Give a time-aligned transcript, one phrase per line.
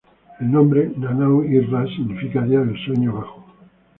[0.39, 3.45] El nombre "Nananu-i-Ra" significa "Día del Sueño bajo".